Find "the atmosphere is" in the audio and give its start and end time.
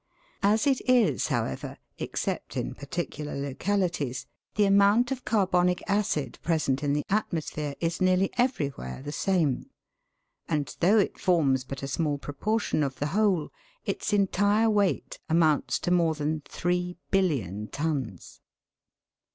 6.93-8.01